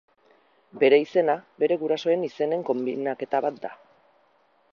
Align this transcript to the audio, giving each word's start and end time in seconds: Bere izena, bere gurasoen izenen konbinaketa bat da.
Bere 0.83 0.99
izena, 1.03 1.35
bere 1.63 1.77
gurasoen 1.83 2.25
izenen 2.31 2.65
konbinaketa 2.71 3.43
bat 3.49 3.63
da. 3.69 3.77